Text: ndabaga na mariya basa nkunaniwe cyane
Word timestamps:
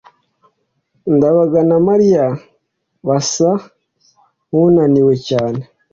ndabaga 1.15 1.59
na 1.69 1.77
mariya 1.87 2.25
basa 3.07 3.49
nkunaniwe 4.49 5.13
cyane 5.27 5.61